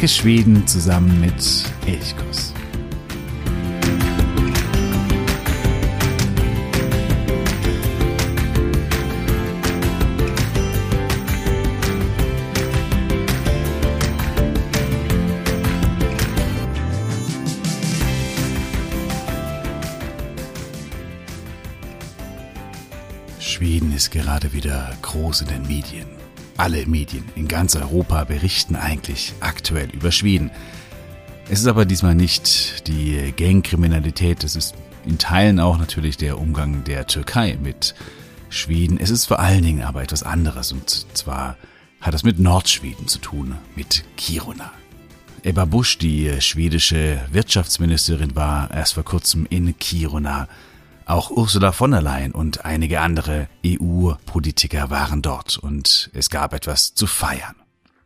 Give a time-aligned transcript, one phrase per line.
[0.00, 1.34] Entdecke Schweden zusammen mit
[1.84, 2.54] Elchkuss.
[23.38, 26.19] Schweden ist gerade wieder groß in den Medien.
[26.60, 30.50] Alle Medien in ganz Europa berichten eigentlich aktuell über Schweden.
[31.48, 34.74] Es ist aber diesmal nicht die Gangkriminalität, es ist
[35.06, 37.94] in Teilen auch natürlich der Umgang der Türkei mit
[38.50, 39.00] Schweden.
[39.00, 41.56] Es ist vor allen Dingen aber etwas anderes und zwar
[42.02, 44.70] hat es mit Nordschweden zu tun, mit Kiruna.
[45.42, 50.46] Ebba Busch, die schwedische Wirtschaftsministerin, war erst vor kurzem in Kiruna
[51.10, 56.94] auch Ursula von der Leyen und einige andere EU-Politiker waren dort und es gab etwas
[56.94, 57.56] zu feiern.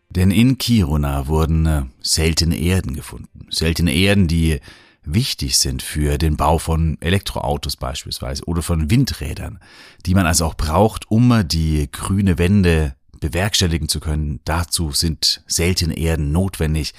[0.08, 3.46] Denn in Kiruna wurden äh, seltene Erden gefunden.
[3.50, 4.60] Seltene Erden, die
[5.02, 9.58] wichtig sind für den Bau von Elektroautos beispielsweise oder von Windrädern,
[10.06, 14.40] die man also auch braucht, um die grüne Wende bewerkstelligen zu können.
[14.44, 16.94] Dazu sind seltene Erden notwendig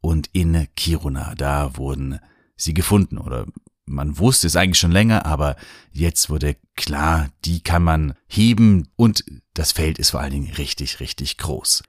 [0.00, 2.18] und in Kiruna, da wurden
[2.56, 3.46] sie gefunden oder
[3.86, 5.56] man wusste es eigentlich schon länger, aber
[5.92, 11.00] jetzt wurde klar, die kann man heben und das Feld ist vor allen Dingen richtig,
[11.00, 11.82] richtig groß.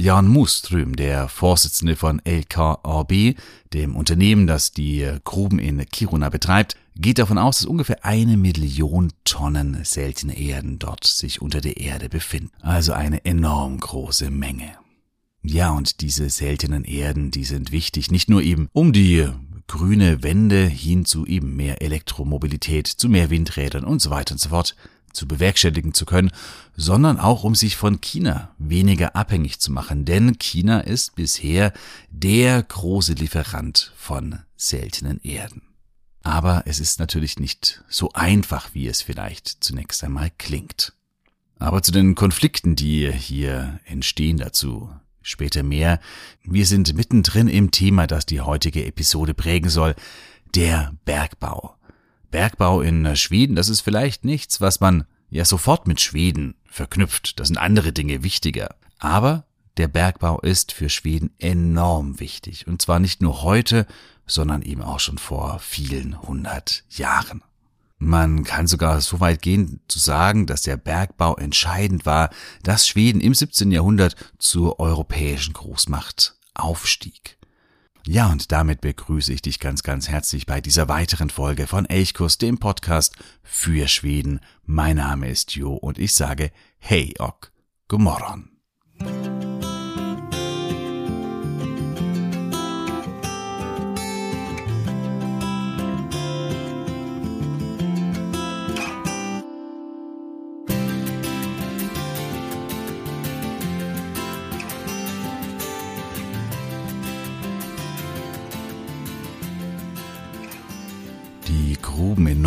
[0.00, 3.34] Jan Muström, der Vorsitzende von LKAB,
[3.72, 9.12] dem Unternehmen, das die Gruben in Kiruna betreibt, geht davon aus, dass ungefähr eine Million
[9.24, 12.52] Tonnen seltene Erden dort sich unter der Erde befinden.
[12.60, 14.70] Also eine enorm große Menge.
[15.42, 19.28] Ja, und diese seltenen Erden, die sind wichtig, nicht nur eben, um die
[19.68, 24.48] grüne Wende hin zu eben mehr Elektromobilität, zu mehr Windrädern und so weiter und so
[24.48, 24.74] fort
[25.12, 26.30] zu bewerkstelligen zu können,
[26.76, 31.72] sondern auch um sich von China weniger abhängig zu machen, denn China ist bisher
[32.10, 35.62] der große Lieferant von seltenen Erden.
[36.22, 40.92] Aber es ist natürlich nicht so einfach, wie es vielleicht zunächst einmal klingt.
[41.58, 44.90] Aber zu den Konflikten, die hier entstehen dazu,
[45.22, 46.00] Später mehr.
[46.42, 49.94] Wir sind mittendrin im Thema, das die heutige Episode prägen soll.
[50.54, 51.74] Der Bergbau.
[52.30, 57.40] Bergbau in Schweden, das ist vielleicht nichts, was man ja sofort mit Schweden verknüpft.
[57.40, 58.76] Das sind andere Dinge wichtiger.
[58.98, 59.44] Aber
[59.76, 62.66] der Bergbau ist für Schweden enorm wichtig.
[62.66, 63.86] Und zwar nicht nur heute,
[64.26, 67.42] sondern eben auch schon vor vielen hundert Jahren.
[67.98, 72.30] Man kann sogar so weit gehen zu sagen, dass der Bergbau entscheidend war,
[72.62, 73.72] dass Schweden im 17.
[73.72, 77.38] Jahrhundert zur europäischen Großmacht aufstieg.
[78.06, 82.38] Ja, und damit begrüße ich dich ganz, ganz herzlich bei dieser weiteren Folge von Elchkurs,
[82.38, 84.40] dem Podcast für Schweden.
[84.64, 87.52] Mein Name ist Jo und ich sage Hey Ok,
[87.88, 88.50] Gomorron.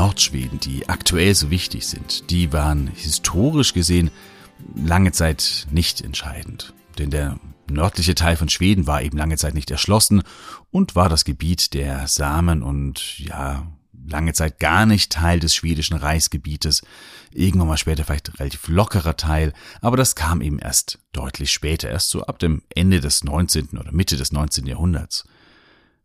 [0.02, 4.10] Nordschweden, die aktuell so wichtig sind, die waren historisch gesehen
[4.76, 6.74] lange Zeit nicht entscheidend.
[6.98, 7.40] Denn der
[7.70, 10.24] nördliche Teil von Schweden war eben lange Zeit nicht erschlossen
[10.72, 13.68] und war das Gebiet der Samen und ja,
[14.08, 16.82] lange Zeit gar nicht Teil des schwedischen Reichsgebietes,
[17.32, 22.10] irgendwann mal später vielleicht relativ lockerer Teil, aber das kam eben erst deutlich später, erst
[22.10, 23.78] so ab dem Ende des 19.
[23.78, 24.66] oder Mitte des 19.
[24.66, 25.26] Jahrhunderts.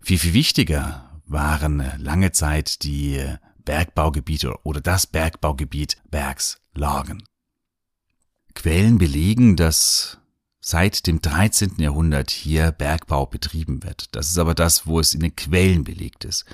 [0.00, 3.24] Viel, viel wichtiger waren lange Zeit die
[3.66, 7.22] Bergbaugebiete oder das Bergbaugebiet Bergslagen.
[8.54, 10.18] Quellen belegen, dass
[10.60, 11.74] seit dem 13.
[11.76, 14.16] Jahrhundert hier Bergbau betrieben wird.
[14.16, 16.46] Das ist aber das, wo es in den Quellen belegt ist.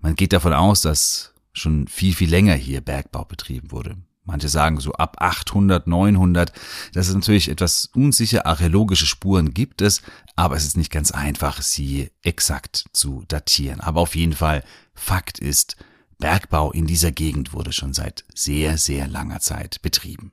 [0.00, 3.96] Man geht davon aus, dass schon viel, viel länger hier Bergbau betrieben wurde.
[4.26, 6.52] Manche sagen so ab 800, 900.
[6.92, 8.44] Das ist natürlich etwas unsicher.
[8.44, 10.02] Archäologische Spuren gibt es,
[10.34, 13.80] aber es ist nicht ganz einfach, sie exakt zu datieren.
[13.80, 14.64] Aber auf jeden Fall,
[14.94, 15.76] Fakt ist,
[16.18, 20.32] Bergbau in dieser Gegend wurde schon seit sehr, sehr langer Zeit betrieben.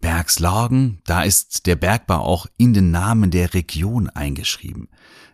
[0.00, 4.88] Bergslagen, da ist der Bergbau auch in den Namen der Region eingeschrieben.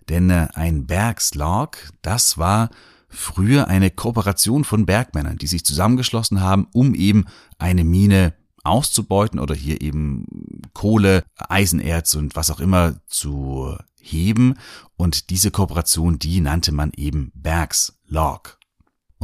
[0.08, 2.70] Denn äh, ein Bergslag, das war
[3.08, 7.26] früher eine Kooperation von Bergmännern, die sich zusammengeschlossen haben, um eben
[7.58, 10.26] eine Mine auszubeuten oder hier eben
[10.72, 14.54] Kohle, Eisenerz und was auch immer zu heben.
[14.96, 18.58] Und diese Kooperation, die nannte man eben Bergslag.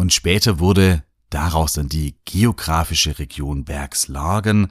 [0.00, 4.68] Und später wurde daraus dann die geografische Region Bergslagen,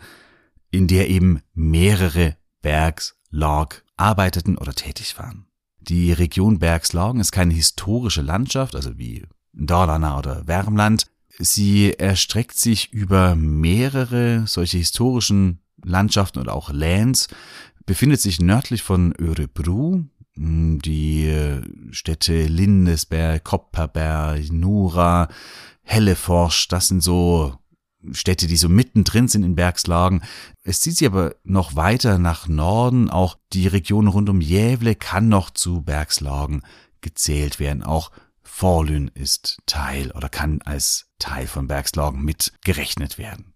[0.72, 5.46] in der eben mehrere Bergslag arbeiteten oder tätig waren.
[5.81, 11.06] Die Region Bergslagen ist keine historische Landschaft, also wie Dalarna oder Wärmland.
[11.38, 17.28] Sie erstreckt sich über mehrere solche historischen Landschaften oder auch Lands,
[17.86, 20.06] befindet sich nördlich von Örebro,
[20.39, 25.27] die Städte Lindesberg, Kopperberg, Nura,
[25.81, 27.57] Helleforsch, das sind so
[28.12, 30.21] Städte, die so mittendrin sind in Bergslagen.
[30.63, 33.09] Es zieht sich aber noch weiter nach Norden.
[33.09, 36.62] Auch die Region rund um Jävle kann noch zu Bergslagen
[37.01, 37.83] gezählt werden.
[37.83, 43.53] Auch Forlün ist Teil oder kann als Teil von Bergslagen mitgerechnet werden.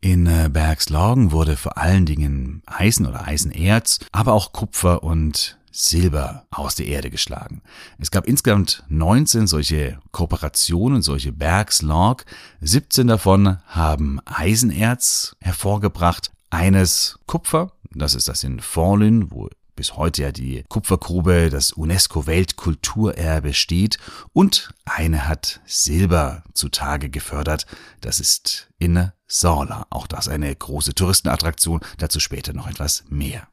[0.00, 6.46] In äh, Bergslagen wurde vor allen Dingen Eisen oder Eisenerz, aber auch Kupfer und Silber
[6.50, 7.60] aus der Erde geschlagen.
[7.98, 12.24] Es gab insgesamt 19 solche Kooperationen, solche Bergslag.
[12.62, 20.22] 17 davon haben Eisenerz hervorgebracht, eines Kupfer, das ist das in Forlin, wo bis heute
[20.22, 23.98] ja die Kupfergrube, das UNESCO-Weltkulturerbe steht,
[24.32, 27.66] und eine hat Silber zutage gefördert,
[28.00, 33.48] das ist in Sorla, auch das eine große Touristenattraktion, dazu später noch etwas mehr.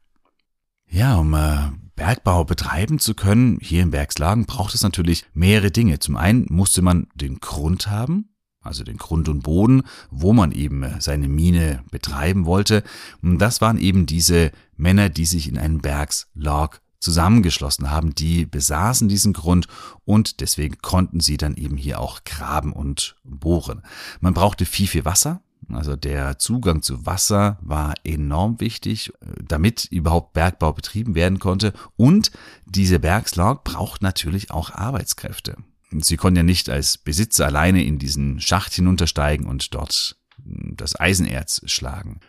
[0.88, 5.98] Ja, um äh, Bergbau betreiben zu können, hier in Bergslagen, braucht es natürlich mehrere Dinge.
[5.98, 10.82] Zum einen musste man den Grund haben, also den Grund und Boden, wo man eben
[10.82, 12.82] äh, seine Mine betreiben wollte.
[13.22, 19.08] Und das waren eben diese Männer, die sich in einen Bergslag zusammengeschlossen haben, die besaßen
[19.08, 19.68] diesen Grund
[20.06, 23.82] und deswegen konnten sie dann eben hier auch graben und bohren.
[24.20, 29.12] Man brauchte viel, viel Wasser, also der Zugang zu Wasser war enorm wichtig,
[29.42, 31.72] damit überhaupt Bergbau betrieben werden konnte.
[31.96, 32.30] Und
[32.66, 35.56] diese Bergslag braucht natürlich auch Arbeitskräfte.
[35.90, 41.62] Sie konnten ja nicht als Besitzer alleine in diesen Schacht hinuntersteigen und dort das Eisenerz
[41.66, 42.20] schlagen.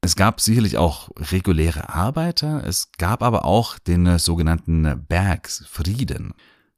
[0.00, 6.34] Es gab sicherlich auch reguläre Arbeiter, es gab aber auch den sogenannten Bergfrieden,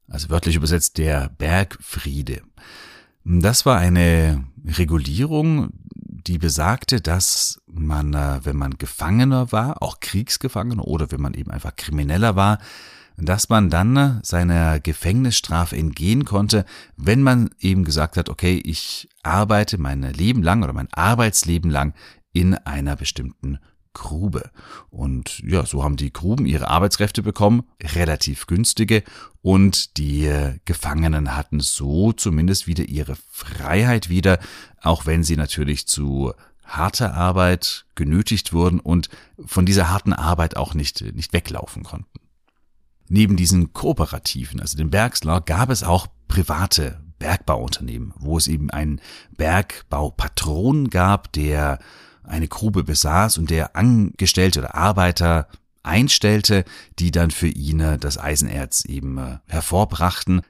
[0.07, 2.41] also wörtlich übersetzt der Bergfriede.
[3.23, 5.69] Das war eine Regulierung,
[6.27, 11.51] die besagte, dass man, äh, wenn man Gefangener war, auch Kriegsgefangener oder wenn man eben
[11.51, 12.59] einfach Krimineller war,
[13.17, 16.65] dass man dann äh, seiner Gefängnisstrafe entgehen konnte,
[16.97, 21.93] wenn man eben gesagt hat, okay, ich arbeite mein Leben lang oder mein Arbeitsleben lang
[22.33, 23.59] in einer bestimmten
[23.93, 24.51] Grube.
[24.89, 29.03] Und ja, so haben die Gruben ihre Arbeitskräfte bekommen, relativ günstige,
[29.41, 34.39] und die äh, Gefangenen hatten so zumindest wieder ihre Freiheit wieder,
[34.81, 36.33] auch wenn sie natürlich zu
[36.63, 39.09] harter Arbeit genötigt wurden und
[39.45, 42.19] von dieser harten Arbeit auch nicht, nicht weglaufen konnten.
[43.09, 49.01] Neben diesen Kooperativen, also dem Bergslag, gab es auch private Bergbauunternehmen, wo es eben einen
[49.35, 51.79] Bergbaupatron gab, der
[52.23, 55.47] eine Grube besaß und der Angestellte oder Arbeiter
[55.83, 56.63] einstellte,
[56.99, 60.41] die dann für ihn das Eisenerz eben äh, hervorbrachten.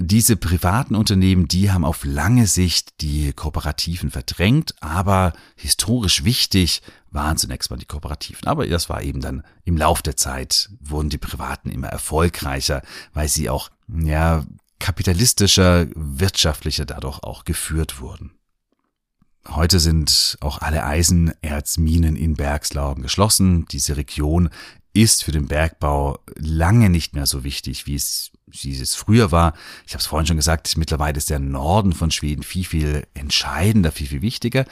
[0.00, 7.36] Diese privaten Unternehmen, die haben auf lange Sicht die Kooperativen verdrängt, aber historisch wichtig waren
[7.36, 8.46] zunächst mal die Kooperativen.
[8.46, 12.82] Aber das war eben dann im Lauf der Zeit wurden die Privaten immer erfolgreicher,
[13.12, 14.44] weil sie auch, ja,
[14.78, 18.37] kapitalistischer, wirtschaftlicher dadurch auch geführt wurden.
[19.50, 23.64] Heute sind auch alle Eisenerzminen in Bergslaugen geschlossen.
[23.70, 24.50] Diese Region
[24.92, 29.54] ist für den Bergbau lange nicht mehr so wichtig, wie es, wie es früher war.
[29.86, 33.90] Ich habe es vorhin schon gesagt, mittlerweile ist der Norden von Schweden viel, viel entscheidender,
[33.90, 34.66] viel, viel wichtiger.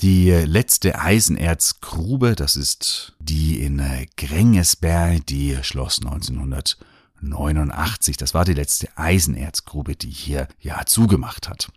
[0.00, 3.82] Die letzte Eisenerzgrube, das ist die in
[4.16, 8.16] Grängesberg, die schloss 1989.
[8.16, 11.68] Das war die letzte Eisenerzgrube, die hier ja zugemacht hat.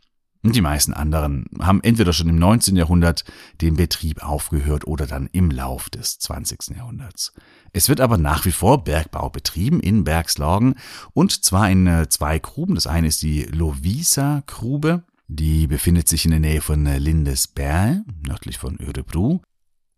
[0.44, 2.76] Und die meisten anderen haben entweder schon im 19.
[2.76, 3.26] Jahrhundert
[3.62, 6.76] den Betrieb aufgehört oder dann im Lauf des 20.
[6.76, 7.34] Jahrhunderts.
[7.74, 10.76] Es wird aber nach wie vor Bergbau betrieben in Bergslagen
[11.14, 12.74] und zwar in äh, zwei Gruben.
[12.74, 18.58] Das eine ist die Lovisa-Grube, die befindet sich in der Nähe von äh, Lindesberg, nördlich
[18.58, 19.42] von Örebro.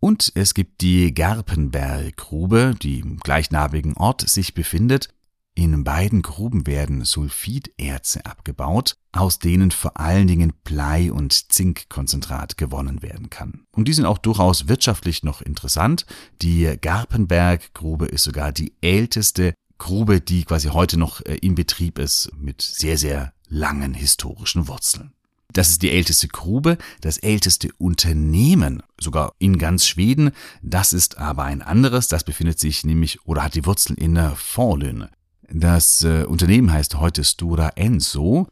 [0.01, 5.07] Und es gibt die Garpenberg-Grube, die im gleichnamigen Ort sich befindet
[5.55, 13.01] in beiden Gruben werden Sulfiderze abgebaut, aus denen vor allen Dingen Blei- und Zinkkonzentrat gewonnen
[13.03, 13.65] werden kann.
[13.72, 16.05] Und die sind auch durchaus wirtschaftlich noch interessant.
[16.41, 22.31] Die Garpenberg-Grube ist sogar die älteste Grube, die quasi heute noch äh, in Betrieb ist,
[22.38, 25.13] mit sehr, sehr langen historischen Wurzeln.
[25.51, 30.31] Das ist die älteste Grube, das älteste Unternehmen, sogar in ganz Schweden.
[30.63, 35.10] Das ist aber ein anderes, das befindet sich nämlich oder hat die Wurzeln in Forlön.
[35.55, 38.48] Das äh, Unternehmen heißt heute Stura Enso.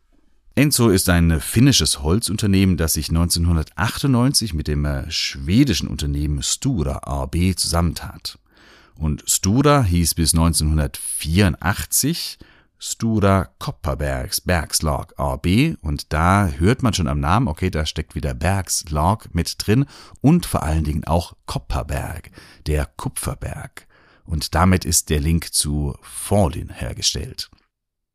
[0.54, 7.56] Enso ist ein finnisches Holzunternehmen, das sich 1998 mit dem äh, schwedischen Unternehmen Stura AB
[7.56, 8.38] zusammentat.
[8.94, 12.38] Und Stura hieß bis 1984
[12.78, 18.36] Stura Kopperbergs Bergslag AB und da hört man schon am Namen, okay, da steckt wieder
[18.36, 19.88] Bergslag mit drin
[20.22, 22.30] und vor allen Dingen auch Kopperberg,
[22.68, 23.88] der Kupferberg.
[24.32, 27.52] Und damit ist der Link zu Fallin hergestellt.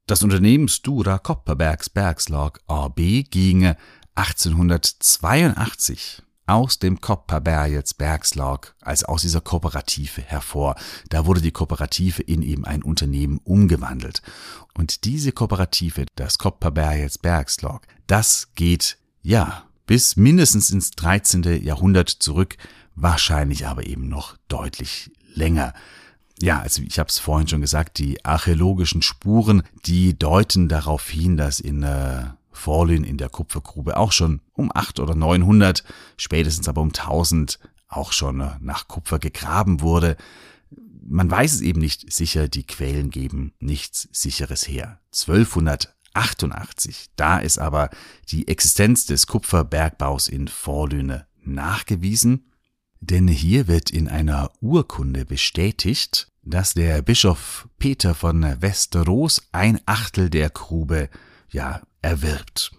[0.07, 3.75] Das Unternehmen Stura Kopperbergs Bergslag AB ging
[4.15, 10.77] 1882 aus dem Kopperbergets Bergslag, also aus dieser Kooperative hervor.
[11.11, 14.23] Da wurde die Kooperative in eben ein Unternehmen umgewandelt.
[14.73, 21.63] Und diese Kooperative, das Kopperbergets Bergslag, das geht, ja, bis mindestens ins 13.
[21.63, 22.57] Jahrhundert zurück,
[22.95, 25.75] wahrscheinlich aber eben noch deutlich länger.
[26.41, 31.37] Ja, also ich habe es vorhin schon gesagt, die archäologischen Spuren, die deuten darauf hin,
[31.37, 35.83] dass in äh, Forlin in der Kupfergrube auch schon um 8 oder 900,
[36.17, 40.17] spätestens aber um 1000 auch schon äh, nach Kupfer gegraben wurde.
[41.09, 44.99] Man weiß es eben nicht sicher, die Quellen geben nichts Sicheres her.
[45.13, 47.91] 1288, da ist aber
[48.29, 52.51] die Existenz des Kupferbergbaus in Forlüne nachgewiesen
[53.11, 60.31] denn hier wird in einer Urkunde bestätigt, dass der Bischof Peter von Westeros ein Achtel
[60.31, 61.09] der Grube
[61.51, 62.73] ja erwirbt.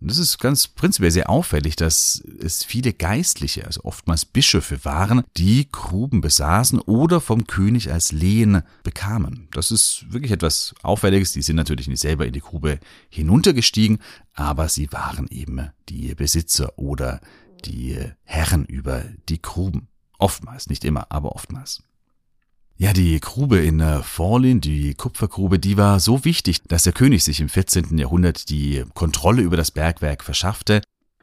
[0.00, 5.22] Und das ist ganz prinzipiell sehr auffällig, dass es viele Geistliche, also oftmals Bischöfe waren,
[5.36, 9.48] die Gruben besaßen oder vom König als Lehen bekamen.
[9.52, 11.32] Das ist wirklich etwas Auffälliges.
[11.32, 13.98] Die sind natürlich nicht selber in die Grube hinuntergestiegen,
[14.32, 17.20] aber sie waren eben die Besitzer oder
[17.62, 19.88] die Herren über die Gruben.
[20.18, 21.82] Oftmals, nicht immer, aber oftmals.
[22.76, 27.40] Ja, die Grube in Forlin, die Kupfergrube, die war so wichtig, dass der König sich
[27.40, 27.98] im 14.
[27.98, 30.80] Jahrhundert die Kontrolle über das Bergwerk verschaffte.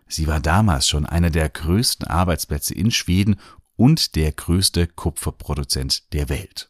[0.08, 3.38] Sie war damals schon einer der größten Arbeitsplätze in Schweden
[3.76, 6.70] und der größte Kupferproduzent der Welt.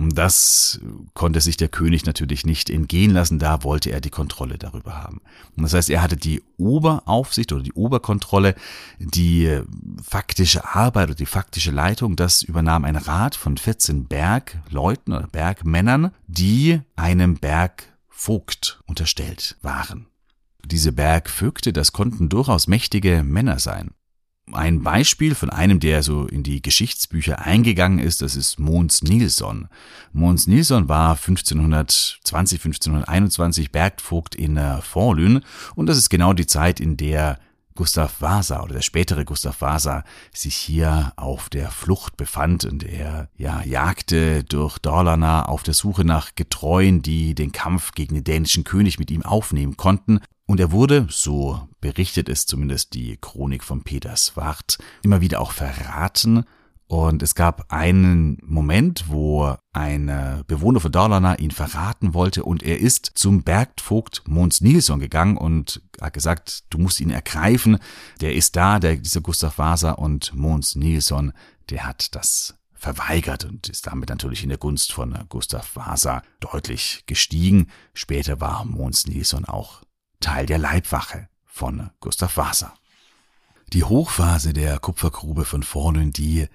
[0.00, 0.80] Das
[1.14, 5.20] konnte sich der König natürlich nicht entgehen lassen, da wollte er die Kontrolle darüber haben.
[5.56, 8.54] Und das heißt, er hatte die Oberaufsicht oder die Oberkontrolle,
[9.00, 9.60] die
[10.00, 16.12] faktische Arbeit oder die faktische Leitung, das übernahm ein Rat von 14 Bergleuten oder Bergmännern,
[16.28, 20.06] die einem Bergvogt unterstellt waren.
[20.64, 23.90] Diese Bergvögte, das konnten durchaus mächtige Männer sein.
[24.52, 29.68] Ein Beispiel von einem, der so in die Geschichtsbücher eingegangen ist, das ist Mons Nilsson.
[30.12, 35.40] Mons Nilsson war 1520, 1521 Bergvogt in äh, Forlün
[35.74, 37.38] und das ist genau die Zeit, in der
[37.74, 40.02] Gustav Vasa oder der spätere Gustav Vasa
[40.34, 46.04] sich hier auf der Flucht befand und er ja jagte durch Dalarna auf der Suche
[46.04, 50.72] nach Getreuen, die den Kampf gegen den dänischen König mit ihm aufnehmen konnten und er
[50.72, 56.44] wurde, so berichtet es zumindest die Chronik von Peters Wart, immer wieder auch verraten.
[56.86, 60.06] Und es gab einen Moment, wo ein
[60.46, 65.82] Bewohner von Dalarna ihn verraten wollte und er ist zum Bergvogt Mons Nilsson gegangen und
[66.00, 67.76] hat gesagt, du musst ihn ergreifen.
[68.22, 71.34] Der ist da, der, dieser Gustav Vasa und Mons Nilsson,
[71.68, 77.02] der hat das verweigert und ist damit natürlich in der Gunst von Gustav Vasa deutlich
[77.04, 77.66] gestiegen.
[77.92, 79.82] Später war Mons Nilsson auch
[80.20, 82.74] Teil der Leibwache von Gustav Vasa.
[83.72, 86.46] Die Hochphase der Kupfergrube von Fornön, die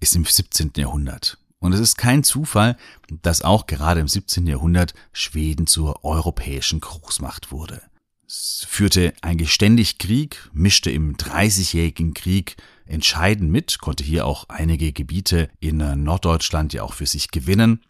[0.00, 0.72] ist im 17.
[0.76, 1.38] Jahrhundert.
[1.58, 2.76] Und es ist kein Zufall,
[3.22, 4.46] dass auch gerade im 17.
[4.46, 7.82] Jahrhundert Schweden zur europäischen Großmacht wurde.
[8.26, 14.92] Es führte eigentlich ständig Krieg, mischte im Dreißigjährigen Krieg entscheidend mit, konnte hier auch einige
[14.92, 17.82] Gebiete in Norddeutschland ja auch für sich gewinnen.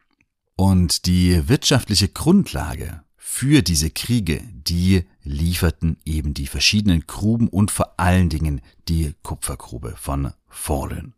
[0.56, 7.98] Und die wirtschaftliche Grundlage für diese Kriege, die lieferten eben die verschiedenen Gruben und vor
[7.98, 11.14] allen Dingen die Kupfergrube von Fallen.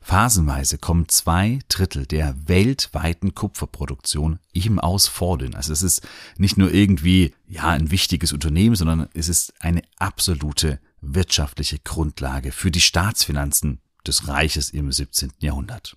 [0.00, 5.56] Phasenweise kommen zwei Drittel der weltweiten Kupferproduktion eben aus Fallen.
[5.56, 6.06] Also es ist
[6.38, 12.70] nicht nur irgendwie, ja, ein wichtiges Unternehmen, sondern es ist eine absolute wirtschaftliche Grundlage für
[12.70, 15.32] die Staatsfinanzen des Reiches im 17.
[15.40, 15.96] Jahrhundert.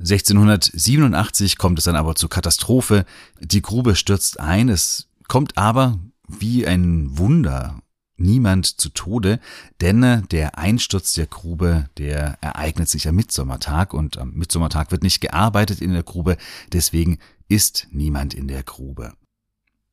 [0.00, 3.04] 1687 kommt es dann aber zur Katastrophe.
[3.40, 4.68] Die Grube stürzt ein.
[4.68, 5.98] Es kommt aber
[6.28, 7.80] wie ein Wunder
[8.16, 9.40] niemand zu Tode,
[9.80, 15.20] denn der Einsturz der Grube, der ereignet sich am Mitsommertag und am Mitsommertag wird nicht
[15.20, 16.36] gearbeitet in der Grube,
[16.72, 19.14] deswegen ist niemand in der Grube.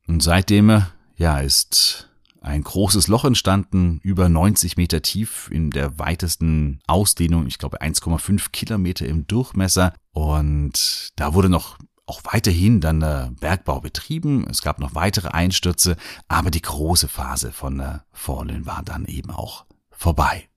[0.06, 0.84] Und seitdem,
[1.16, 2.11] ja, ist
[2.42, 8.50] ein großes Loch entstanden, über 90 Meter tief in der weitesten Ausdehnung, ich glaube 1,5
[8.50, 9.94] Kilometer im Durchmesser.
[10.12, 14.46] Und da wurde noch auch weiterhin dann der Bergbau betrieben.
[14.50, 15.96] Es gab noch weitere Einstürze,
[16.28, 20.48] aber die große Phase von der Fallen war dann eben auch vorbei.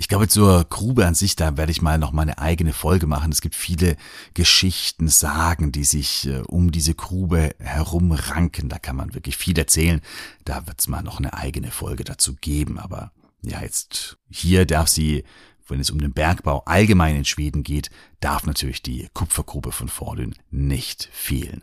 [0.00, 3.06] Ich glaube, zur Grube an sich, da werde ich mal noch mal eine eigene Folge
[3.06, 3.30] machen.
[3.32, 3.98] Es gibt viele
[4.32, 8.70] Geschichten, Sagen, die sich äh, um diese Grube herumranken.
[8.70, 10.00] Da kann man wirklich viel erzählen.
[10.46, 12.78] Da wird es mal noch eine eigene Folge dazu geben.
[12.78, 15.22] Aber ja, jetzt hier darf sie,
[15.68, 17.90] wenn es um den Bergbau allgemein in Schweden geht,
[18.20, 21.62] darf natürlich die Kupfergrube von Forlün nicht fehlen.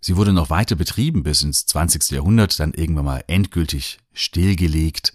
[0.00, 2.10] Sie wurde noch weiter betrieben bis ins 20.
[2.10, 5.14] Jahrhundert, dann irgendwann mal endgültig stillgelegt.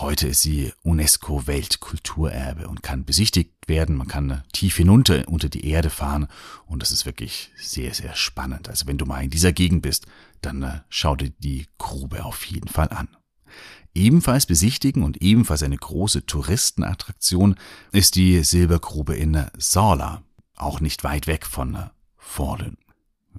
[0.00, 3.96] Heute ist sie UNESCO-Weltkulturerbe und kann besichtigt werden.
[3.96, 6.28] Man kann tief hinunter unter die Erde fahren
[6.66, 8.68] und das ist wirklich sehr, sehr spannend.
[8.68, 10.06] Also wenn du mal in dieser Gegend bist,
[10.40, 13.08] dann äh, schau dir die Grube auf jeden Fall an.
[13.92, 17.56] Ebenfalls besichtigen und ebenfalls eine große Touristenattraktion
[17.90, 20.22] ist die Silbergrube in Sala,
[20.54, 22.76] auch nicht weit weg von Forlön.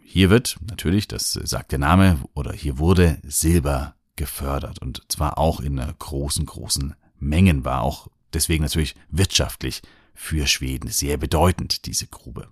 [0.04, 5.62] Hier wird natürlich, das sagt der Name, oder hier wurde Silber gefördert und zwar auch
[5.62, 9.82] in großen, großen Mengen war auch deswegen natürlich wirtschaftlich
[10.14, 12.50] für Schweden sehr bedeutend, diese Grube.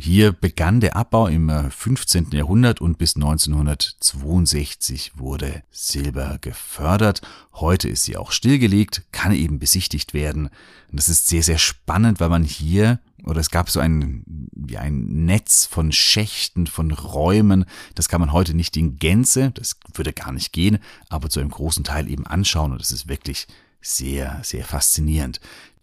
[0.00, 2.30] Hier begann der Abbau im 15.
[2.30, 7.20] Jahrhundert und bis 1962 wurde Silber gefördert.
[7.54, 10.50] Heute ist sie auch stillgelegt, kann eben besichtigt werden.
[10.90, 14.78] Und das ist sehr, sehr spannend, weil man hier, oder es gab so ein, wie
[14.78, 17.64] ein Netz von Schächten, von Räumen.
[17.96, 20.78] Das kann man heute nicht in Gänze, das würde gar nicht gehen,
[21.08, 22.70] aber zu einem großen Teil eben anschauen.
[22.70, 23.48] Und das ist wirklich
[23.80, 25.40] sehr, sehr faszinierend.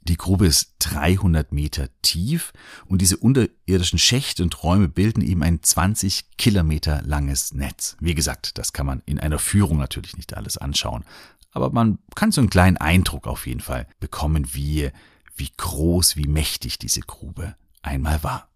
[0.07, 2.53] Die Grube ist 300 Meter tief
[2.85, 7.97] und diese unterirdischen Schächte und Räume bilden eben ein 20 Kilometer langes Netz.
[7.99, 11.05] Wie gesagt, das kann man in einer Führung natürlich nicht alles anschauen,
[11.51, 14.91] aber man kann so einen kleinen Eindruck auf jeden Fall bekommen, wie,
[15.35, 18.49] wie groß, wie mächtig diese Grube einmal war.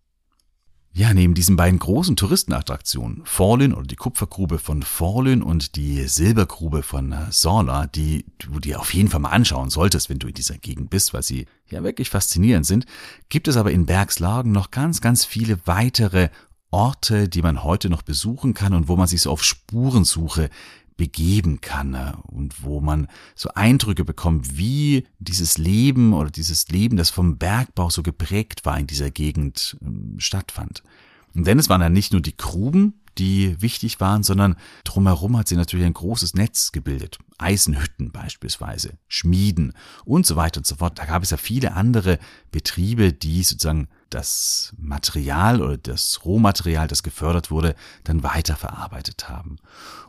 [0.92, 6.82] Ja, neben diesen beiden großen Touristenattraktionen, Forlön oder die Kupfergrube von Forlön und die Silbergrube
[6.82, 10.58] von Sorla, die du dir auf jeden Fall mal anschauen solltest, wenn du in dieser
[10.58, 12.88] Gegend bist, weil sie ja wirklich faszinierend sind,
[13.30, 16.30] gibt es aber in Bergslagen noch ganz, ganz viele weitere
[16.72, 20.50] Orte, die man heute noch besuchen kann und wo man sich so auf Spurensuche
[21.00, 22.18] begeben kann ne?
[22.28, 27.90] und wo man so Eindrücke bekommt, wie dieses Leben oder dieses Leben, das vom Bergbau
[27.90, 30.84] so geprägt war in dieser Gegend ähm, stattfand.
[31.34, 35.48] Und denn es waren ja nicht nur die Gruben, die wichtig waren, sondern drumherum hat
[35.48, 37.18] sie natürlich ein großes Netz gebildet.
[37.38, 39.72] Eisenhütten beispielsweise, Schmieden
[40.04, 41.00] und so weiter und so fort.
[41.00, 42.20] Da gab es ja viele andere
[42.52, 49.58] Betriebe, die sozusagen das Material oder das Rohmaterial, das gefördert wurde, dann weiterverarbeitet haben.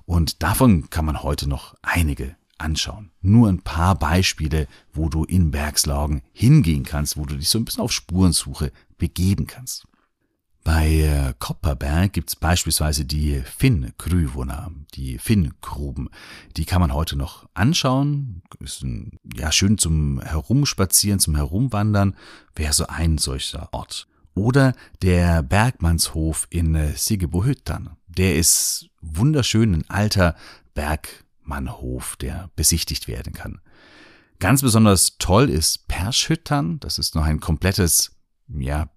[0.06, 3.10] Und davon kann man heute noch einige anschauen.
[3.22, 7.64] Nur ein paar Beispiele, wo du in Bergslagen hingehen kannst, wo du dich so ein
[7.64, 9.86] bisschen auf Spurensuche begeben kannst.
[10.72, 16.10] Bei äh, Kopperberg gibt's beispielsweise die Finn-Grüvona, die Finn-Gruben.
[16.56, 18.42] Die kann man heute noch anschauen.
[18.60, 22.14] Ist ein, ja schön zum Herumspazieren, zum Herumwandern.
[22.54, 24.06] Wäre so ein solcher Ort.
[24.36, 27.96] Oder der Bergmannshof in äh, Sigebohyttan.
[28.06, 30.36] Der ist wunderschön, ein alter
[30.74, 33.60] Bergmannhof, der besichtigt werden kann.
[34.38, 36.78] Ganz besonders toll ist Perschhüttern.
[36.78, 38.12] Das ist noch ein komplettes
[38.46, 38.88] ja,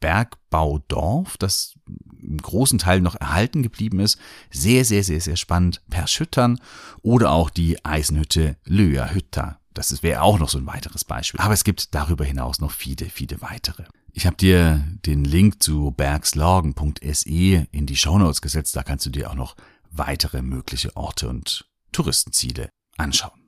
[0.00, 1.74] Bergbaudorf, das
[2.20, 4.18] im großen Teil noch erhalten geblieben ist.
[4.50, 5.82] Sehr, sehr, sehr, sehr spannend.
[5.90, 6.60] Perschüttern
[7.02, 9.60] oder auch die Eisenhütte Löerhütter.
[9.74, 11.40] Das wäre auch noch so ein weiteres Beispiel.
[11.40, 13.84] Aber es gibt darüber hinaus noch viele, viele weitere.
[14.12, 18.74] Ich habe dir den Link zu bergslagen.se in die Shownotes gesetzt.
[18.74, 19.54] Da kannst du dir auch noch
[19.90, 23.38] weitere mögliche Orte und Touristenziele anschauen.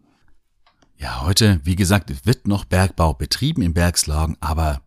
[0.99, 4.83] Ja, heute, wie gesagt, wird noch Bergbau betrieben in Bergslagen, aber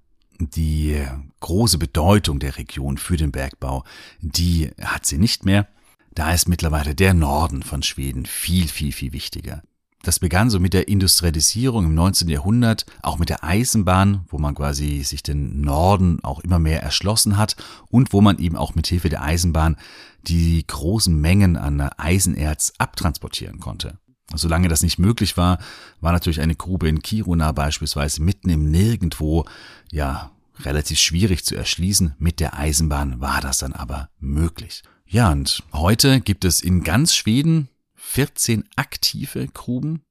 [0.50, 1.06] die
[1.40, 3.84] große Bedeutung der Region für den Bergbau,
[4.22, 5.68] die hat sie nicht mehr.
[6.14, 9.62] Da ist mittlerweile der Norden von Schweden viel, viel, viel wichtiger.
[10.04, 12.28] Das begann so mit der Industrialisierung im 19.
[12.28, 17.38] Jahrhundert, auch mit der Eisenbahn, wo man quasi sich den Norden auch immer mehr erschlossen
[17.38, 17.56] hat
[17.90, 19.78] und wo man eben auch mit Hilfe der Eisenbahn
[20.24, 24.00] die großen Mengen an Eisenerz abtransportieren konnte.
[24.36, 25.60] Solange das nicht möglich war,
[26.00, 29.46] war natürlich eine Grube in Kiruna beispielsweise mitten im Nirgendwo,
[29.92, 32.16] ja, relativ schwierig zu erschließen.
[32.20, 34.84] Mit der Eisenbahn war das dann aber möglich.
[35.06, 40.04] Ja, und heute gibt es in ganz Schweden 14 aktive Gruben.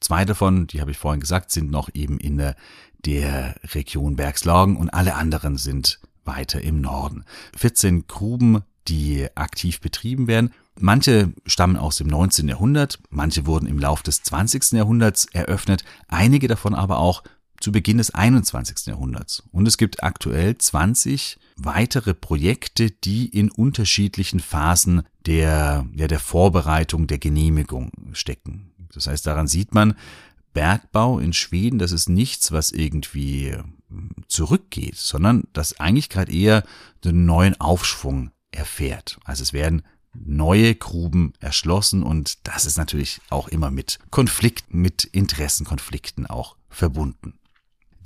[0.00, 2.56] Zwei davon, die habe ich vorhin gesagt, sind noch eben in der,
[3.04, 7.24] der Region Bergslagen und alle anderen sind weiter im Norden.
[7.56, 10.52] 14 Gruben, die aktiv betrieben werden.
[10.80, 12.48] Manche stammen aus dem 19.
[12.48, 14.72] Jahrhundert, manche wurden im Lauf des 20.
[14.72, 17.22] Jahrhunderts eröffnet, einige davon aber auch
[17.60, 18.86] zu Beginn des 21.
[18.86, 19.44] Jahrhunderts.
[19.52, 27.06] Und es gibt aktuell 20 weitere Projekte, die in unterschiedlichen Phasen der, ja, der Vorbereitung,
[27.06, 28.72] der Genehmigung stecken.
[28.92, 29.94] Das heißt, daran sieht man,
[30.52, 33.56] Bergbau in Schweden, das ist nichts, was irgendwie
[34.28, 36.64] zurückgeht, sondern das eigentlich gerade eher
[37.04, 39.18] den neuen Aufschwung erfährt.
[39.24, 39.82] Also es werden
[40.14, 47.34] neue Gruben erschlossen und das ist natürlich auch immer mit Konflikten, mit Interessenkonflikten auch verbunden.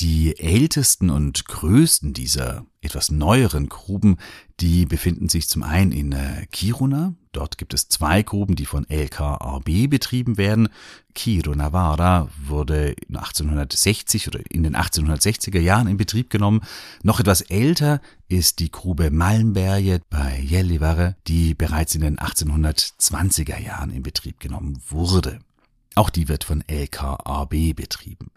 [0.01, 4.19] Die ältesten und größten dieser etwas neueren Gruben,
[4.61, 7.15] die befinden sich zum einen in äh, Kiruna.
[7.33, 10.69] Dort gibt es zwei Gruben, die von LKAB betrieben werden.
[11.17, 16.61] Kirunavara wurde 1860 oder in den 1860er Jahren in Betrieb genommen.
[17.03, 23.91] Noch etwas älter ist die Grube Malmberget bei Gällivare, die bereits in den 1820er Jahren
[23.91, 25.41] in Betrieb genommen wurde.
[25.97, 28.31] Auch die wird von LKAB betrieben.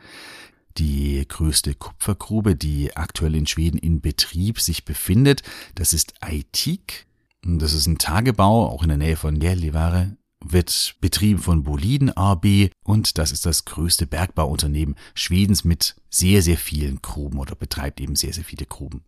[0.78, 5.44] Die größte Kupfergrube, die aktuell in Schweden in Betrieb sich befindet,
[5.76, 7.08] das ist Aitik.
[7.44, 12.70] Das ist ein Tagebau, auch in der Nähe von Gällivare, wird betrieben von Boliden AB
[12.84, 18.16] und das ist das größte Bergbauunternehmen Schwedens mit sehr, sehr vielen Gruben oder betreibt eben
[18.16, 19.04] sehr, sehr viele Gruben.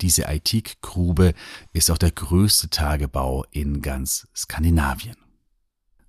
[0.00, 1.32] Diese Aitik-Grube
[1.72, 5.16] ist auch der größte Tagebau in ganz Skandinavien.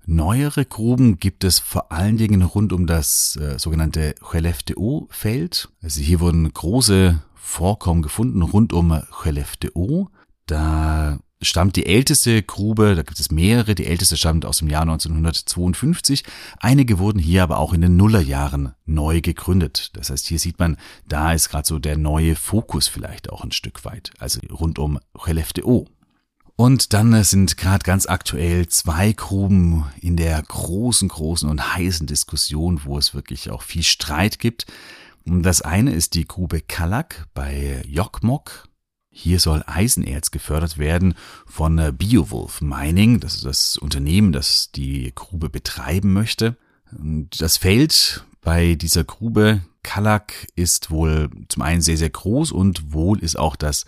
[0.09, 5.67] Neuere Gruben gibt es vor allen Dingen rund um das äh, sogenannte Skellefteå-Feld.
[5.83, 10.07] Also hier wurden große Vorkommen gefunden rund um Skellefteå.
[10.45, 14.83] Da stammt die älteste Grube, da gibt es mehrere, die älteste stammt aus dem Jahr
[14.83, 16.23] 1952.
[16.61, 19.91] Einige wurden hier aber auch in den Nullerjahren neu gegründet.
[19.97, 23.51] Das heißt, hier sieht man, da ist gerade so der neue Fokus vielleicht auch ein
[23.51, 25.85] Stück weit, also rund um Skellefteå.
[26.59, 32.81] Und dann sind gerade ganz aktuell zwei Gruben in der großen, großen und heißen Diskussion,
[32.83, 34.65] wo es wirklich auch viel Streit gibt.
[35.23, 38.67] Das eine ist die Grube Kallak bei Jokkmokk.
[39.11, 41.13] Hier soll Eisenerz gefördert werden
[41.45, 43.19] von Biowolf Mining.
[43.19, 46.57] Das ist das Unternehmen, das die Grube betreiben möchte.
[47.37, 53.19] Das Feld bei dieser Grube Kallak ist wohl zum einen sehr, sehr groß und wohl
[53.19, 53.85] ist auch das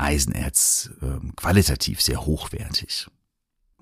[0.00, 3.08] Eisenerz äh, qualitativ sehr hochwertig.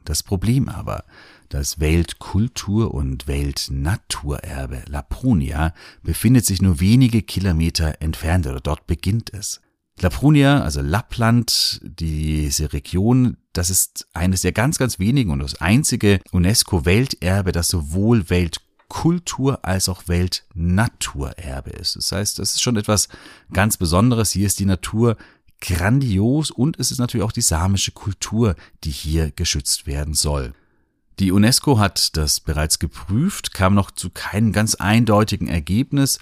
[0.05, 1.05] Das Problem aber,
[1.49, 9.61] das Weltkultur- und Weltnaturerbe Laponia befindet sich nur wenige Kilometer entfernt oder dort beginnt es.
[10.01, 16.21] Laponia, also Lappland, diese Region, das ist eines der ganz, ganz wenigen und das einzige
[16.31, 21.97] UNESCO-Welterbe, das sowohl Weltkultur als auch Weltnaturerbe ist.
[21.97, 23.09] Das heißt, das ist schon etwas
[23.53, 24.31] ganz Besonderes.
[24.31, 25.17] Hier ist die Natur
[25.61, 30.53] grandios und es ist natürlich auch die samische Kultur, die hier geschützt werden soll.
[31.19, 36.21] Die UNESCO hat das bereits geprüft, kam noch zu keinem ganz eindeutigen Ergebnis,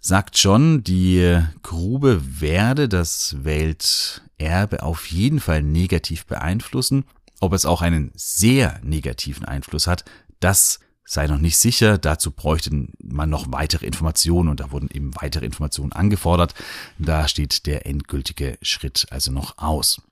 [0.00, 7.04] sagt schon, die Grube werde das Welterbe auf jeden Fall negativ beeinflussen.
[7.40, 10.04] Ob es auch einen sehr negativen Einfluss hat,
[10.40, 11.96] das sei noch nicht sicher.
[11.96, 16.54] Dazu bräuchte man noch weitere Informationen und da wurden eben weitere Informationen angefordert.
[16.98, 20.02] Da steht der endgültige Schritt also noch aus.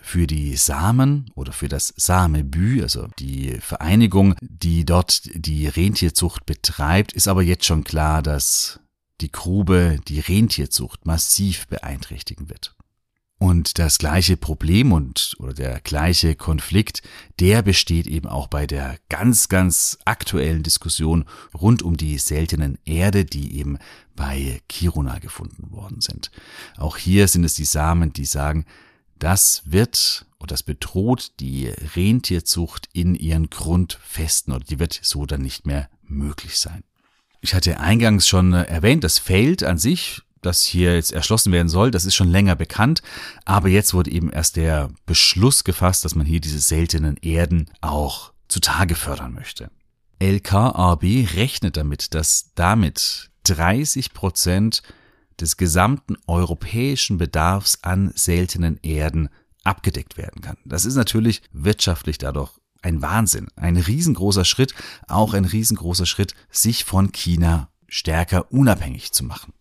[0.00, 7.12] Für die Samen oder für das Samebü, also die Vereinigung, die dort die Rentierzucht betreibt,
[7.12, 8.78] ist aber jetzt schon klar, dass
[9.20, 12.75] die Grube die Rentierzucht massiv beeinträchtigen wird.
[13.38, 17.02] Und das gleiche Problem und oder der gleiche Konflikt,
[17.38, 23.26] der besteht eben auch bei der ganz, ganz aktuellen Diskussion rund um die seltenen Erde,
[23.26, 23.78] die eben
[24.14, 26.30] bei Kiruna gefunden worden sind.
[26.78, 28.64] Auch hier sind es die Samen, die sagen,
[29.18, 35.42] das wird und das bedroht die Rentierzucht in ihren Grundfesten oder die wird so dann
[35.42, 36.84] nicht mehr möglich sein.
[37.42, 41.90] Ich hatte eingangs schon erwähnt, das Feld an sich das hier jetzt erschlossen werden soll,
[41.90, 43.02] das ist schon länger bekannt,
[43.44, 48.32] aber jetzt wurde eben erst der Beschluss gefasst, dass man hier diese seltenen Erden auch
[48.48, 49.70] zutage fördern möchte.
[50.18, 51.02] LKAB
[51.36, 54.82] rechnet damit, dass damit 30 Prozent
[55.40, 59.28] des gesamten europäischen Bedarfs an seltenen Erden
[59.64, 60.56] abgedeckt werden kann.
[60.64, 64.74] Das ist natürlich wirtschaftlich dadurch ein Wahnsinn, ein riesengroßer Schritt,
[65.08, 69.52] auch ein riesengroßer Schritt, sich von China stärker unabhängig zu machen.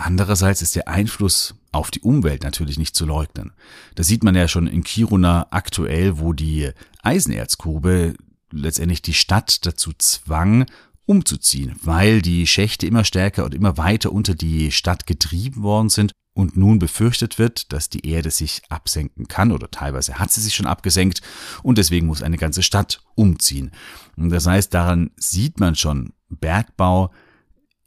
[0.00, 3.52] Andererseits ist der Einfluss auf die Umwelt natürlich nicht zu leugnen.
[3.96, 6.70] Das sieht man ja schon in Kiruna aktuell, wo die
[7.02, 8.14] Eisenerzgrube
[8.50, 10.64] letztendlich die Stadt dazu zwang,
[11.04, 16.12] umzuziehen, weil die Schächte immer stärker und immer weiter unter die Stadt getrieben worden sind
[16.32, 20.54] und nun befürchtet wird, dass die Erde sich absenken kann oder teilweise hat sie sich
[20.54, 21.20] schon abgesenkt
[21.62, 23.70] und deswegen muss eine ganze Stadt umziehen.
[24.16, 27.10] Das heißt, daran sieht man schon, Bergbau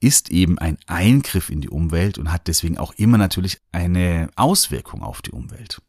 [0.04, 5.02] ist eben ein Eingriff in die Umwelt und hat deswegen auch immer natürlich eine Auswirkung
[5.02, 5.82] auf die Umwelt.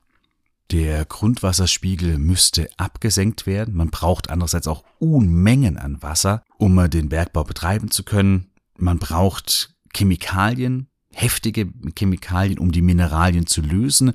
[0.71, 3.75] Der Grundwasserspiegel müsste abgesenkt werden.
[3.75, 8.51] Man braucht andererseits auch Unmengen an Wasser, um den Bergbau betreiben zu können.
[8.79, 14.13] Man braucht Chemikalien, heftige Chemikalien, um die Mineralien zu lösen.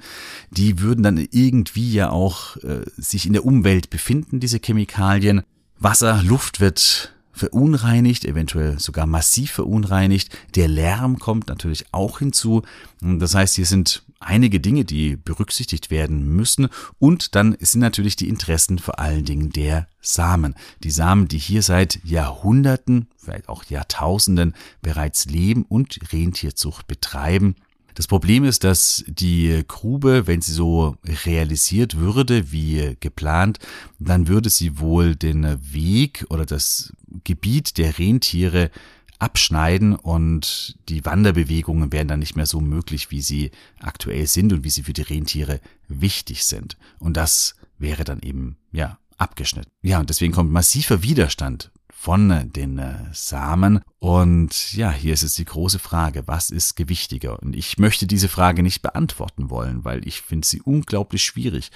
[0.49, 5.43] Die würden dann irgendwie ja auch äh, sich in der Umwelt befinden, diese Chemikalien.
[5.77, 10.37] Wasser, Luft wird verunreinigt, eventuell sogar massiv verunreinigt.
[10.55, 12.61] Der Lärm kommt natürlich auch hinzu.
[13.01, 16.67] Das heißt, hier sind einige Dinge, die berücksichtigt werden müssen.
[16.99, 20.55] Und dann sind natürlich die Interessen vor allen Dingen der Samen.
[20.83, 27.55] Die Samen, die hier seit Jahrhunderten, vielleicht auch Jahrtausenden bereits leben und Rentierzucht betreiben.
[27.99, 33.59] Das Problem ist, dass die Grube, wenn sie so realisiert würde wie geplant,
[33.99, 36.93] dann würde sie wohl den Weg oder das
[37.25, 38.71] Gebiet der Rentiere
[39.19, 44.63] abschneiden und die Wanderbewegungen wären dann nicht mehr so möglich, wie sie aktuell sind und
[44.63, 45.59] wie sie für die Rentiere
[45.89, 46.77] wichtig sind.
[46.99, 49.71] Und das wäre dann eben, ja, abgeschnitten.
[49.81, 51.69] Ja, und deswegen kommt massiver Widerstand
[52.01, 53.81] von den äh, Samen.
[53.99, 57.37] Und ja, hier ist jetzt die große Frage, was ist gewichtiger?
[57.41, 61.71] Und ich möchte diese Frage nicht beantworten wollen, weil ich finde sie unglaublich schwierig.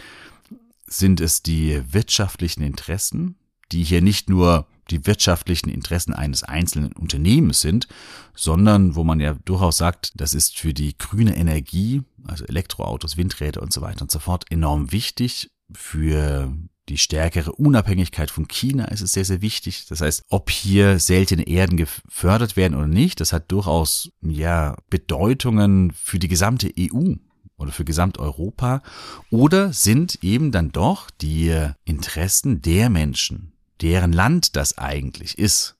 [0.87, 3.35] Sind es die wirtschaftlichen Interessen,
[3.73, 7.89] die hier nicht nur die wirtschaftlichen Interessen eines einzelnen Unternehmens sind,
[8.33, 13.61] sondern wo man ja durchaus sagt, das ist für die grüne Energie, also Elektroautos, Windräder
[13.61, 15.49] und so weiter und so fort, enorm wichtig.
[15.73, 16.53] Für
[16.89, 19.85] die stärkere Unabhängigkeit von China ist es sehr, sehr wichtig.
[19.87, 25.91] Das heißt, ob hier seltene Erden gefördert werden oder nicht, das hat durchaus, ja, Bedeutungen
[25.91, 27.13] für die gesamte EU
[27.57, 28.81] oder für Gesamteuropa.
[29.29, 35.77] Oder sind eben dann doch die Interessen der Menschen, deren Land das eigentlich ist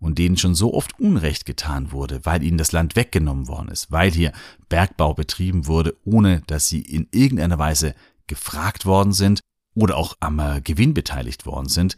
[0.00, 3.92] und denen schon so oft Unrecht getan wurde, weil ihnen das Land weggenommen worden ist,
[3.92, 4.32] weil hier
[4.68, 7.94] Bergbau betrieben wurde, ohne dass sie in irgendeiner Weise
[8.26, 9.40] gefragt worden sind
[9.74, 11.96] oder auch am äh, Gewinn beteiligt worden sind,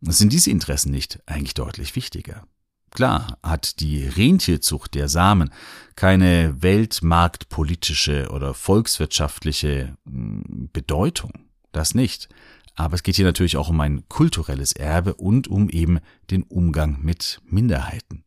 [0.00, 2.46] sind diese Interessen nicht eigentlich deutlich wichtiger.
[2.90, 5.50] Klar hat die Rentierzucht der Samen
[5.96, 11.32] keine weltmarktpolitische oder volkswirtschaftliche hm, Bedeutung,
[11.72, 12.28] das nicht.
[12.76, 16.98] Aber es geht hier natürlich auch um ein kulturelles Erbe und um eben den Umgang
[17.02, 18.24] mit Minderheiten.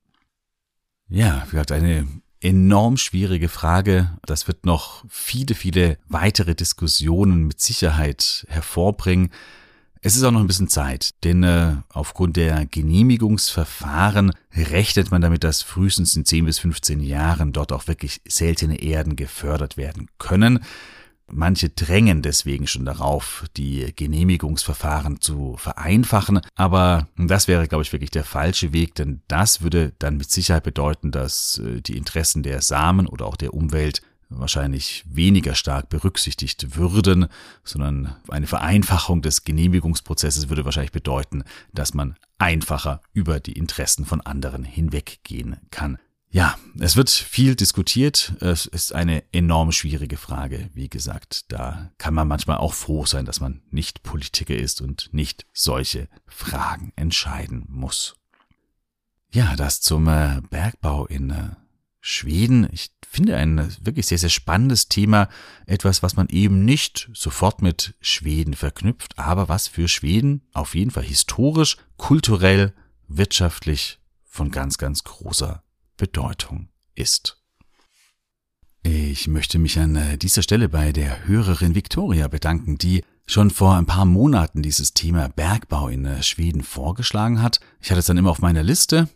[1.09, 2.07] Ja, wie gesagt, eine
[2.41, 4.17] enorm schwierige Frage.
[4.25, 9.31] Das wird noch viele, viele weitere Diskussionen mit Sicherheit hervorbringen.
[10.01, 15.43] Es ist auch noch ein bisschen Zeit, denn äh, aufgrund der Genehmigungsverfahren rechnet man damit,
[15.43, 20.59] dass frühestens in 10 bis 15 Jahren dort auch wirklich seltene Erden gefördert werden können.
[21.29, 28.11] Manche drängen deswegen schon darauf, die Genehmigungsverfahren zu vereinfachen, aber das wäre, glaube ich, wirklich
[28.11, 32.61] der falsche Weg, denn das würde dann mit Sicherheit bedeuten, dass äh, die Interessen der
[32.61, 37.27] Samen oder auch der Umwelt wahrscheinlich weniger stark berücksichtigt würden,
[37.63, 44.21] sondern eine Vereinfachung des Genehmigungsprozesses würde wahrscheinlich bedeuten, dass man einfacher über die Interessen von
[44.21, 45.97] anderen hinweggehen kann.
[46.29, 48.33] Ja, es wird viel diskutiert.
[48.41, 50.69] Es ist eine enorm schwierige Frage.
[50.73, 55.09] Wie gesagt, da kann man manchmal auch froh sein, dass man nicht Politiker ist und
[55.13, 58.15] nicht solche Fragen entscheiden muss.
[59.31, 61.49] Ja, das zum äh, Bergbau in äh,
[62.01, 62.67] Schweden.
[62.71, 65.29] Ich finde ein wirklich sehr, sehr spannendes Thema.
[65.65, 70.91] Etwas, was man eben nicht sofort mit Schweden verknüpft, aber was für Schweden auf jeden
[70.91, 72.73] Fall historisch, kulturell,
[73.07, 75.63] wirtschaftlich von ganz, ganz großer
[75.97, 77.37] Bedeutung ist.
[78.83, 83.75] Ich möchte mich an äh, dieser Stelle bei der Hörerin Victoria bedanken, die schon vor
[83.75, 87.59] ein paar Monaten dieses Thema Bergbau in äh, Schweden vorgeschlagen hat.
[87.81, 89.09] Ich hatte es dann immer auf meiner Liste,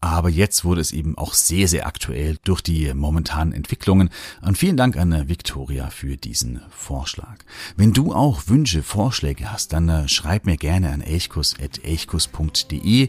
[0.00, 4.10] aber jetzt wurde es eben auch sehr, sehr aktuell durch die momentanen Entwicklungen.
[4.42, 7.36] Und vielen Dank an äh, Victoria für diesen Vorschlag.
[7.76, 13.08] Wenn du auch Wünsche, Vorschläge hast, dann äh, schreib mir gerne an elchkus.elchkus.de.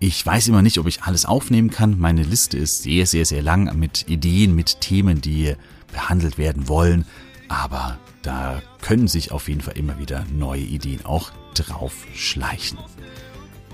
[0.00, 1.98] Ich weiß immer nicht, ob ich alles aufnehmen kann.
[1.98, 5.54] Meine Liste ist sehr, sehr, sehr lang mit Ideen, mit Themen, die
[5.92, 7.04] behandelt werden wollen.
[7.48, 12.78] Aber da können sich auf jeden Fall immer wieder neue Ideen auch drauf schleichen.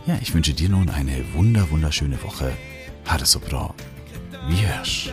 [0.09, 2.57] Ja, ich wünsche dir nun eine wunder, wunderschöne Woche.
[3.05, 3.75] Ha det så bra.
[4.49, 5.13] Vi hörs.